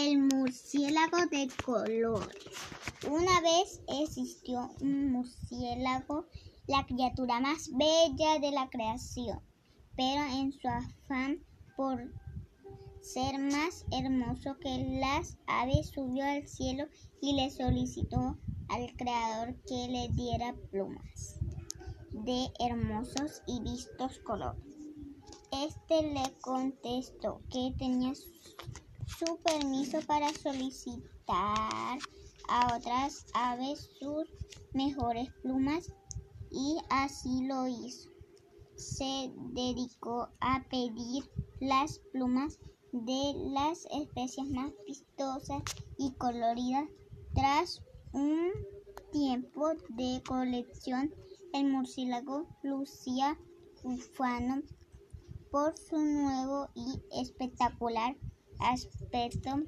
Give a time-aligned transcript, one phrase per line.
[0.00, 2.36] El murciélago de colores.
[3.10, 6.26] Una vez existió un murciélago,
[6.68, 9.40] la criatura más bella de la creación,
[9.96, 11.42] pero en su afán
[11.76, 12.14] por
[13.00, 16.84] ser más hermoso que las aves subió al cielo
[17.20, 21.40] y le solicitó al creador que le diera plumas
[22.12, 24.62] de hermosos y vistos colores.
[25.50, 28.12] Este le contestó que tenía
[29.08, 31.98] su permiso para solicitar
[32.48, 34.28] a otras aves sus
[34.74, 35.90] mejores plumas
[36.50, 38.10] y así lo hizo.
[38.76, 41.24] Se dedicó a pedir
[41.60, 42.58] las plumas
[42.92, 45.62] de las especies más vistosas
[45.98, 46.88] y coloridas.
[47.34, 47.82] Tras
[48.12, 48.52] un
[49.12, 51.12] tiempo de colección,
[51.52, 53.38] el murciélago lucía
[53.82, 54.62] ufano
[55.50, 58.16] por su nuevo y espectacular
[58.60, 59.62] aspecto.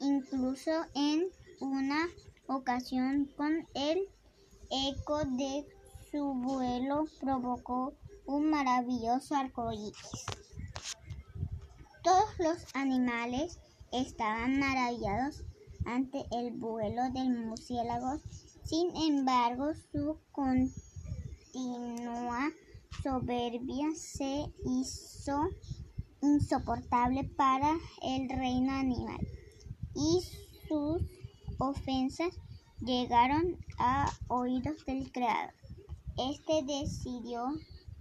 [0.00, 1.28] Incluso en
[1.60, 2.08] una
[2.46, 4.08] ocasión con el
[4.70, 5.66] eco de
[6.10, 7.94] su vuelo provocó
[8.26, 9.96] un maravilloso arcoíris.
[12.02, 13.58] Todos los animales
[13.92, 15.44] estaban maravillados
[15.84, 18.20] ante el vuelo del murciélago.
[18.64, 20.80] Sin embargo, su continua
[23.02, 25.48] soberbia se hizo
[26.22, 29.26] insoportable para el reino animal
[29.94, 30.20] y
[30.68, 31.02] sus
[31.58, 32.34] ofensas
[32.80, 35.54] llegaron a oídos del creador.
[36.16, 37.46] Este decidió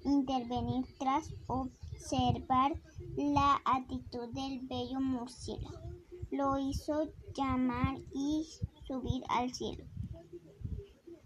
[0.04, 2.74] intervenir tras observar
[3.18, 5.80] la actitud del bello murciélago.
[6.32, 8.46] Lo hizo llamar y
[8.88, 9.86] subir al cielo.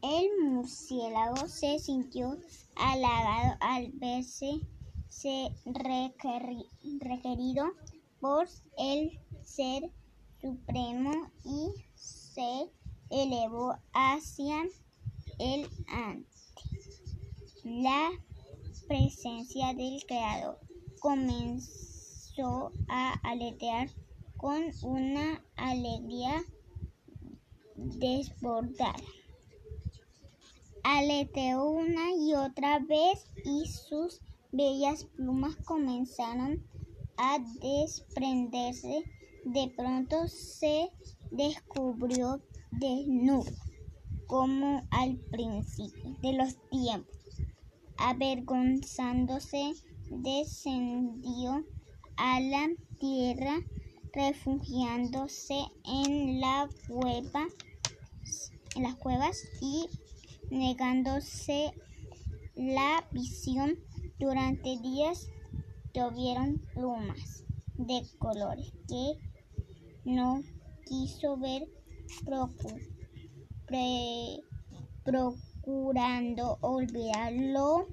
[0.02, 2.38] El murciélago se sintió
[2.76, 4.60] halagado al verse
[7.02, 7.66] requerido
[8.20, 8.48] por
[8.78, 9.92] el Ser
[10.42, 12.70] Supremo y se
[13.10, 14.64] elevó hacia
[15.40, 16.34] el ante
[17.64, 18.12] la
[18.88, 20.60] presencia del Creador.
[21.00, 23.90] Comenzó a aletear
[24.38, 26.44] con una alegría
[27.76, 28.94] desbordada.
[30.84, 34.20] Aleteó una y otra vez y sus
[34.54, 36.64] bellas plumas comenzaron
[37.18, 39.04] a desprenderse.
[39.46, 40.90] De pronto se
[41.32, 42.42] descubrió
[42.72, 43.52] desnudo,
[44.28, 47.14] como al principio de los tiempos.
[47.98, 49.74] Avergonzándose,
[50.10, 51.66] descendió
[52.16, 53.60] a la tierra,
[54.14, 57.48] refugiándose en la cueva,
[58.76, 59.88] en las cuevas y
[60.50, 61.74] negándose
[62.56, 63.78] la visión.
[64.24, 65.28] Durante días
[65.94, 67.44] llovieron plumas
[67.76, 69.20] de colores que
[70.06, 70.42] no
[70.86, 71.68] quiso ver
[75.04, 77.90] procurando olvidar lo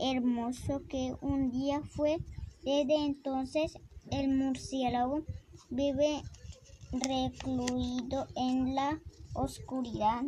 [0.00, 2.16] hermoso que un día fue.
[2.64, 3.74] Desde entonces
[4.10, 5.24] el murciélago
[5.68, 6.22] vive
[6.90, 8.98] recluido en la
[9.34, 10.22] oscuridad,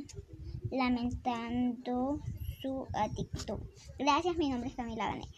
[0.71, 2.21] lamentando
[2.61, 3.61] su actitud.
[3.99, 5.29] Gracias, mi nombre es Camila Vanegas.